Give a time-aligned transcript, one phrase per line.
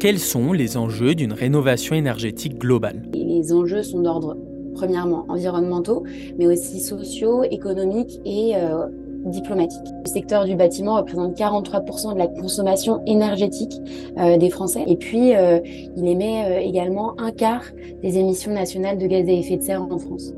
[0.00, 3.02] Quels sont les enjeux d'une rénovation énergétique globale?
[3.14, 4.36] Les enjeux sont d'ordre,
[4.74, 6.04] premièrement, environnementaux,
[6.38, 8.86] mais aussi sociaux, économiques et euh,
[9.24, 9.88] diplomatiques.
[10.04, 13.74] Le secteur du bâtiment représente 43% de la consommation énergétique
[14.18, 14.84] euh, des Français.
[14.86, 15.58] Et puis, euh,
[15.96, 17.64] il émet également un quart
[18.00, 20.32] des émissions nationales de gaz à effet de serre en France.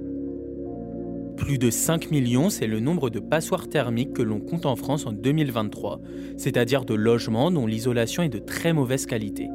[1.50, 5.04] Plus de 5 millions, c'est le nombre de passoires thermiques que l'on compte en France
[5.04, 5.98] en 2023,
[6.36, 9.48] c'est-à-dire de logements dont l'isolation est de très mauvaise qualité.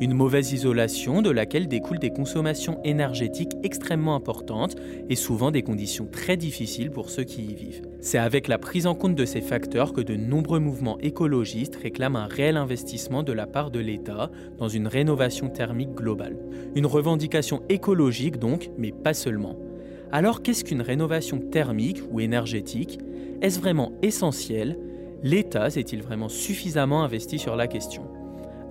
[0.00, 4.74] Une mauvaise isolation de laquelle découlent des consommations énergétiques extrêmement importantes
[5.08, 7.82] et souvent des conditions très difficiles pour ceux qui y vivent.
[8.00, 12.16] C'est avec la prise en compte de ces facteurs que de nombreux mouvements écologistes réclament
[12.16, 16.36] un réel investissement de la part de l'État dans une rénovation thermique globale.
[16.74, 19.69] Une revendication écologique donc, mais pas seulement.
[20.12, 22.98] Alors qu'est-ce qu'une rénovation thermique ou énergétique?
[23.42, 24.76] Est-ce vraiment essentiel?
[25.22, 28.02] L'État s'est-il vraiment suffisamment investi sur la question?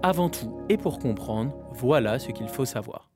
[0.03, 3.08] Avant tout et pour comprendre, voilà ce qu'il faut savoir.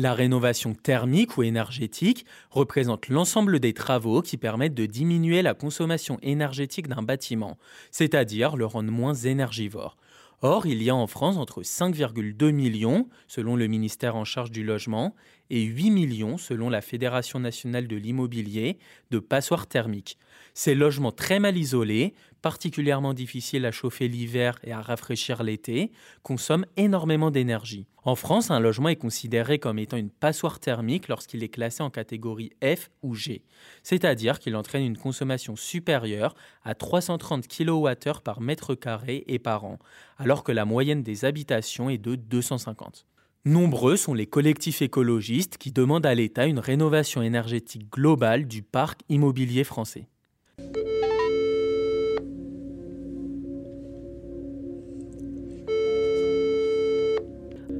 [0.00, 6.18] La rénovation thermique ou énergétique représente l'ensemble des travaux qui permettent de diminuer la consommation
[6.22, 7.58] énergétique d'un bâtiment,
[7.90, 9.96] c'est-à-dire le rendre moins énergivore.
[10.40, 14.62] Or, il y a en France entre 5,2 millions, selon le ministère en charge du
[14.62, 15.16] logement,
[15.50, 18.78] et 8 millions, selon la Fédération nationale de l'immobilier,
[19.10, 20.18] de passoires thermiques.
[20.54, 26.66] Ces logements très mal isolés, particulièrement difficiles à chauffer l'hiver et à rafraîchir l'été, consomment
[26.76, 27.86] énormément d'énergie.
[28.04, 31.90] En France, un logement est considéré comme étant une passoire thermique lorsqu'il est classé en
[31.90, 33.42] catégorie F ou G,
[33.82, 39.78] c'est-à-dire qu'il entraîne une consommation supérieure à 330 kWh par mètre carré et par an,
[40.16, 43.04] alors que la moyenne des habitations est de 250.
[43.48, 49.00] Nombreux sont les collectifs écologistes qui demandent à l'État une rénovation énergétique globale du parc
[49.08, 50.06] immobilier français.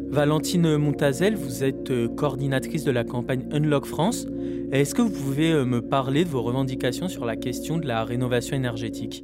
[0.08, 4.26] Valentine Montazel, vous êtes euh, coordinatrice de la campagne Unlock France.
[4.72, 8.04] Est-ce que vous pouvez euh, me parler de vos revendications sur la question de la
[8.04, 9.22] rénovation énergétique?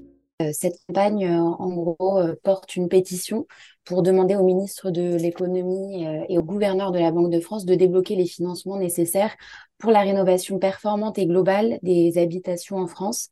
[0.52, 3.46] Cette campagne, en gros, porte une pétition
[3.84, 7.74] pour demander au ministre de l'économie et au gouverneur de la Banque de France de
[7.74, 9.34] débloquer les financements nécessaires
[9.78, 13.30] pour la rénovation performante et globale des habitations en France,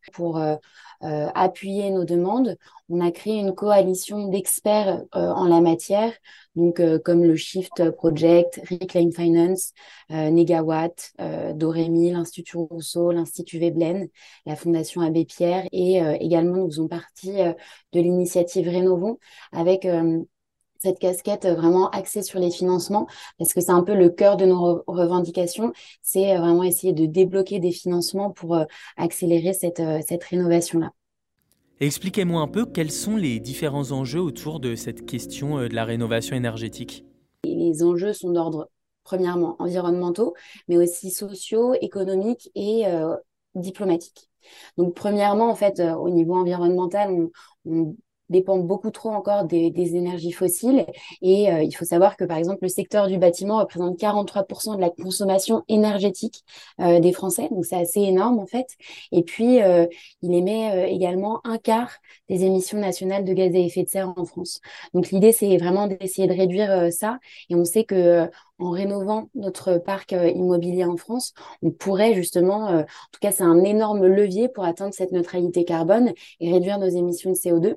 [1.04, 2.56] euh, appuyer nos demandes.
[2.88, 6.12] On a créé une coalition d'experts euh, en la matière,
[6.54, 9.72] donc euh, comme le Shift Project, Reclaim Finance,
[10.10, 11.12] Negawatt,
[11.54, 14.08] Dorémy, l'Institut Rousseau, l'Institut Veblen,
[14.44, 19.18] la Fondation Abbé Pierre et également nous faisons partie de l'initiative Rénovons
[19.52, 19.86] avec
[20.82, 23.06] cette casquette vraiment axée sur les financements,
[23.38, 25.72] parce que c'est un peu le cœur de nos revendications,
[26.02, 28.64] c'est euh, vraiment essayer de débloquer des financements pour euh,
[28.96, 30.90] accélérer cette, euh, cette rénovation-là.
[31.78, 36.34] Expliquez-moi un peu quels sont les différents enjeux autour de cette question de la rénovation
[36.34, 37.04] énergétique.
[37.44, 38.68] Les enjeux sont d'ordre,
[39.04, 40.34] premièrement, environnementaux,
[40.68, 42.84] mais aussi sociaux, économiques et
[43.56, 44.30] diplomatiques.
[44.76, 47.30] Donc, premièrement, en fait, au niveau environnemental, on,
[47.66, 47.96] on
[48.32, 50.86] dépendent beaucoup trop encore des, énergies fossiles.
[51.20, 54.80] Et euh, il faut savoir que, par exemple, le secteur du bâtiment représente 43% de
[54.80, 56.44] la consommation énergétique
[56.80, 57.48] euh, des Français.
[57.50, 58.66] Donc, c'est assez énorme, en fait.
[59.12, 59.86] Et puis, euh,
[60.22, 61.90] il émet également un quart
[62.28, 64.60] des émissions nationales de gaz à effet de serre en France.
[64.94, 67.18] Donc, l'idée, c'est vraiment d'essayer de réduire ça.
[67.50, 68.28] Et on sait que
[68.58, 73.64] en rénovant notre parc immobilier en France, on pourrait justement, en tout cas, c'est un
[73.64, 77.76] énorme levier pour atteindre cette neutralité carbone et réduire nos émissions de CO2.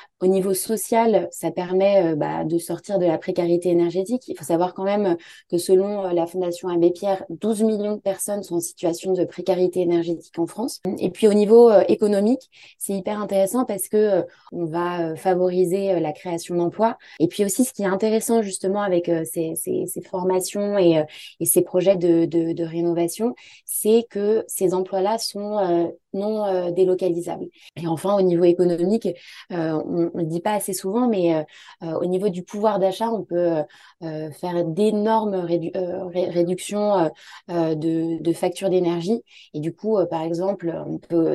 [0.21, 4.27] Au niveau social, ça permet euh, bah, de sortir de la précarité énergétique.
[4.27, 5.17] Il faut savoir quand même
[5.49, 9.25] que selon euh, la Fondation Abbé Pierre, 12 millions de personnes sont en situation de
[9.25, 10.79] précarité énergétique en France.
[10.99, 16.11] Et puis au niveau euh, économique, c'est hyper intéressant parce que on va favoriser la
[16.11, 16.99] création d'emplois.
[17.19, 21.03] Et puis aussi, ce qui est intéressant justement avec ces, ces, ces formations et,
[21.39, 23.33] et, ces projets de, de, de rénovation,
[23.65, 27.47] c'est que ces emplois-là sont non délocalisables.
[27.81, 29.07] Et enfin, au niveau économique,
[29.49, 31.43] on on ne le dit pas assez souvent, mais euh,
[31.83, 33.63] euh, au niveau du pouvoir d'achat, on peut
[34.03, 37.11] euh, faire d'énormes réductions
[37.49, 39.21] de, factures d'énergie.
[39.53, 40.73] Et du coup, par exemple,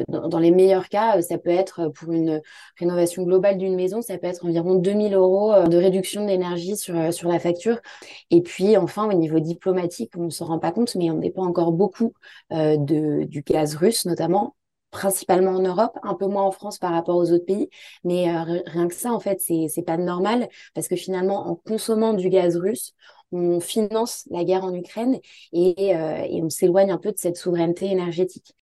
[0.08, 2.42] dans, les meilleurs cas, ça peut être pour une
[2.78, 7.38] rénovation globale d'une maison, ça peut être environ 2000 euros de réduction d'énergie sur, la
[7.38, 7.78] facture.
[8.30, 11.46] Et puis, enfin, au niveau diplomatique, on ne se rend pas compte, mais on dépend
[11.46, 12.12] encore beaucoup
[12.50, 14.55] du gaz russe, notamment
[14.90, 17.68] principalement en Europe, un peu moins en France par rapport aux autres pays.
[18.04, 22.14] Mais euh, rien que ça, en fait, c'est pas normal parce que finalement, en consommant
[22.14, 22.92] du gaz russe,
[23.32, 25.18] on finance la guerre en Ukraine
[25.52, 28.54] et, euh, et on s'éloigne un peu de cette souveraineté énergétique.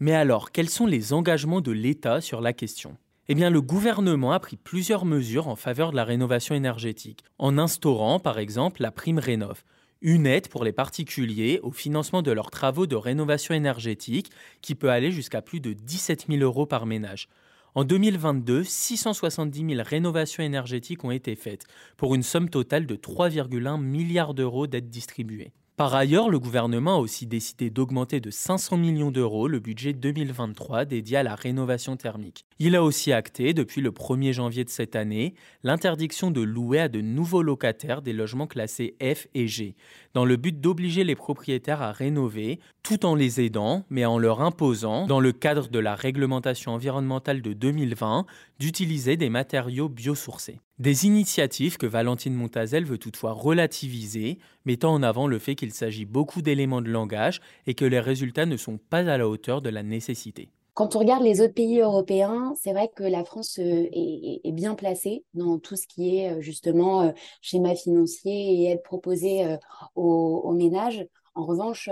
[0.00, 2.96] Mais alors, quels sont les engagements de l'État sur la question?
[3.30, 7.58] Eh bien, le gouvernement a pris plusieurs mesures en faveur de la rénovation énergétique, en
[7.58, 9.64] instaurant par exemple la prime Rénov',
[10.00, 14.30] une aide pour les particuliers au financement de leurs travaux de rénovation énergétique
[14.62, 17.28] qui peut aller jusqu'à plus de 17 000 euros par ménage.
[17.74, 21.64] En 2022, 670 000 rénovations énergétiques ont été faites,
[21.96, 25.52] pour une somme totale de 3,1 milliards d'euros d'aides distribuées.
[25.78, 30.84] Par ailleurs, le gouvernement a aussi décidé d'augmenter de 500 millions d'euros le budget 2023
[30.84, 32.46] dédié à la rénovation thermique.
[32.58, 36.88] Il a aussi acté, depuis le 1er janvier de cette année, l'interdiction de louer à
[36.88, 39.76] de nouveaux locataires des logements classés F et G,
[40.14, 44.40] dans le but d'obliger les propriétaires à rénover, tout en les aidant, mais en leur
[44.40, 48.26] imposant, dans le cadre de la réglementation environnementale de 2020,
[48.58, 50.58] d'utiliser des matériaux biosourcés.
[50.78, 56.04] Des initiatives que Valentine Montazel veut toutefois relativiser, mettant en avant le fait qu'il s'agit
[56.04, 59.70] beaucoup d'éléments de langage et que les résultats ne sont pas à la hauteur de
[59.70, 60.50] la nécessité.
[60.74, 64.76] Quand on regarde les autres pays européens, c'est vrai que la France euh, est, bien
[64.76, 67.10] placée dans tout ce qui est euh, justement euh,
[67.40, 69.56] schéma financier et aide proposée
[69.96, 71.04] aux, ménages.
[71.34, 71.90] En revanche,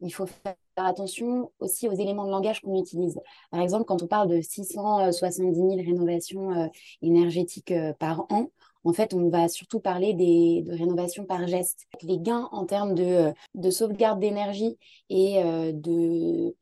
[0.00, 3.18] il faut faire attention aussi aux éléments de langage qu'on utilise.
[3.50, 6.70] Par exemple, quand on parle de 670 000 rénovations
[7.02, 8.50] énergétiques par an,
[8.84, 11.86] en fait, on va surtout parler de rénovation par geste.
[12.02, 14.78] Les gains en termes de, de sauvegarde d'énergie
[15.08, 16.54] et de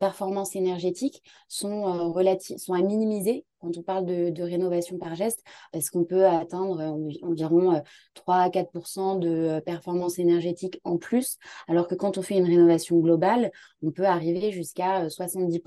[0.00, 2.12] performance énergétique sont,
[2.56, 7.82] sont à minimiser quand on parle de, rénovation par geste, parce qu'on peut atteindre environ
[8.14, 12.98] 3 à 4% de performance énergétique en plus, alors que quand on fait une rénovation
[12.98, 13.50] globale,
[13.82, 15.60] on peut arriver jusqu'à 70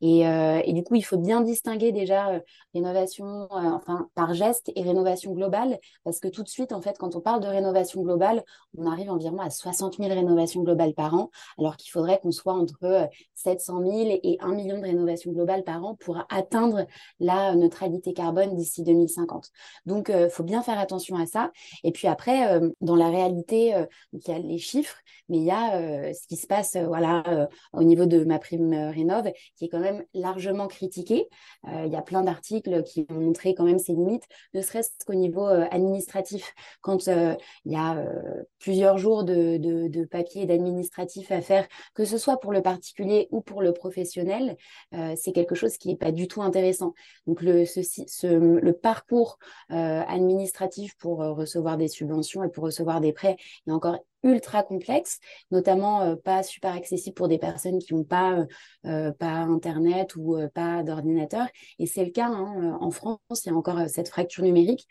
[0.00, 2.40] et, et, du coup, il faut bien distinguer déjà
[2.74, 7.16] rénovation enfin, par geste et rénovation globale, parce que tout de suite, en fait, quand
[7.16, 8.44] on parle de rénovation globale,
[8.76, 12.54] on arrive environ à 60 000 rénovations globales par an, alors qu'il faudrait qu'on soit
[12.54, 16.86] entre 700 000 et 1 million de rénovations globales par an pour atteindre
[17.20, 19.50] la neutralité carbone d'ici 2050.
[19.86, 21.50] Donc, il euh, faut bien faire attention à ça.
[21.84, 24.96] Et puis après, euh, dans la réalité, euh, il y a les chiffres,
[25.28, 29.30] mais il y a ce qui se passe voilà, au niveau de ma prime rénov,
[29.56, 31.28] qui est quand même largement critiqué.
[31.66, 34.24] il y a plein d'articles qui ont montré quand même ses limites,
[34.54, 36.54] ne serait-ce qu'au niveau administratif.
[36.80, 38.02] Quand il y a
[38.58, 43.60] plusieurs jours de, papier d'administratif à faire, que ce soit pour le particulier ou pour
[43.60, 44.56] le professionnel,
[44.92, 46.94] c'est quelque chose qui n'est pas du tout intéressant.
[47.26, 49.38] Donc le, parcours
[49.70, 53.36] euh, administratif pour euh, recevoir des subventions et pour recevoir des prêts
[53.66, 55.18] est encore ultra complexe,
[55.50, 58.44] notamment euh, pas super accessible pour des personnes qui n'ont pas,
[58.82, 61.46] pas Internet ou pas d'ordinateur.
[61.78, 64.86] Et c'est le cas hein, en France, il y a encore cette fracture numérique.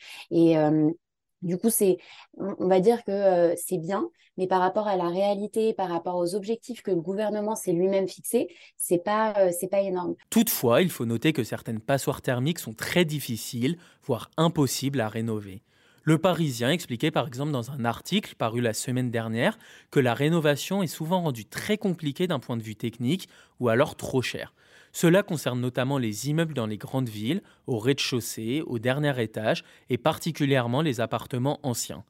[1.42, 1.98] Du coup, c'est,
[2.38, 6.16] on va dire que euh, c'est bien, mais par rapport à la réalité, par rapport
[6.16, 8.48] aux objectifs que le gouvernement s'est lui-même fixés,
[8.78, 10.16] c'est pas, euh, c'est pas énorme.
[10.30, 15.64] Toutefois, il faut noter que certaines passoires thermiques sont très difficiles, voire impossibles à rénover.
[16.08, 19.60] Le Parisien expliquait par exemple dans un article paru la semaine dernière
[19.92, 23.28] que la rénovation est souvent rendue très compliquée d'un point de vue technique
[23.60, 24.54] ou alors trop chère.
[24.94, 29.98] Cela concerne notamment les immeubles dans les grandes villes, au rez-de-chaussée, au dernier étage, et
[29.98, 32.06] particulièrement les appartements anciens.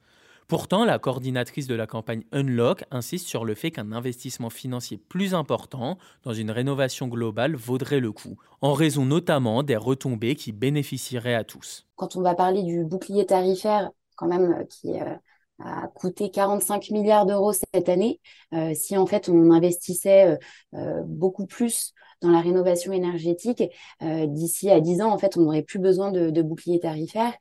[0.48, 5.36] Pourtant, la coordinatrice de la campagne Unlock insiste sur le fait qu'un investissement financier plus
[5.36, 11.36] important dans une rénovation globale vaudrait le coup, en raison notamment des retombées qui bénéficieraient
[11.36, 11.86] à tous.
[11.98, 15.16] Quand on va parler du bouclier tarifaire, quand même, euh, qui euh,
[15.60, 18.22] a coûté 45 milliards d'euros cette année,
[18.54, 20.38] euh, si en fait on investissait
[21.06, 23.64] beaucoup plus dans la rénovation énergétique,
[24.02, 27.34] d'ici à 10 ans, en fait, on n'aurait plus besoin de, de bouclier tarifaire.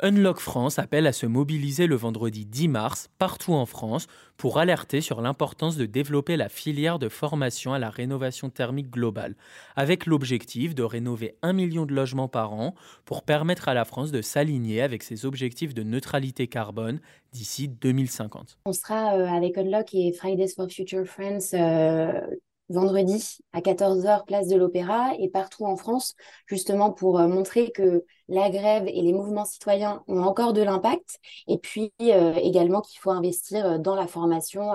[0.00, 5.00] Unlock France appelle à se mobiliser le vendredi 10 mars partout en France pour alerter
[5.00, 9.36] sur l'importance de développer la filière de formation à la rénovation thermique globale,
[9.74, 12.74] avec l'objectif de rénover un million de logements par an
[13.06, 17.00] pour permettre à la France de s'aligner avec ses objectifs de neutralité carbone
[17.32, 18.58] d'ici 2050.
[18.66, 22.20] On sera euh, avec Unlock et Fridays for Future Friends euh,
[22.68, 26.14] vendredi à 14h, place de l'Opéra, et partout en France,
[26.46, 31.18] justement pour euh, montrer que la grève et les mouvements citoyens ont encore de l'impact,
[31.46, 34.72] et puis euh, également qu'il faut investir euh, dans la formation,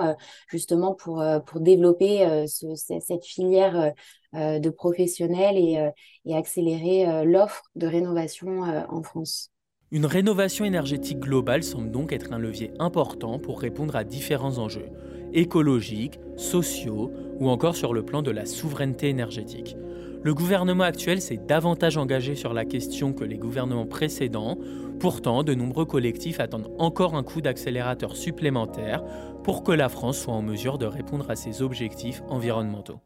[0.48, 3.92] justement pour, pour développer cette filière
[4.32, 5.90] de professionnels et,
[6.24, 9.50] et accélérer l'offre de rénovation en France.
[9.90, 14.88] Une rénovation énergétique globale semble donc être un levier important pour répondre à différents enjeux
[15.34, 19.76] écologiques, sociaux ou encore sur le plan de la souveraineté énergétique.
[20.24, 24.56] Le gouvernement actuel s'est davantage engagé sur la question que les gouvernements précédents.
[25.00, 29.02] Pourtant, de nombreux collectifs attendent encore un coup d'accélérateur supplémentaire
[29.42, 33.00] pour que la France soit en mesure de répondre à ses objectifs environnementaux.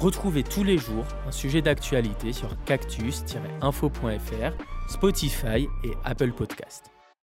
[0.00, 4.56] Retrouvez tous les jours un sujet d'actualité sur cactus-info.fr,
[4.88, 6.90] Spotify et Apple Podcast.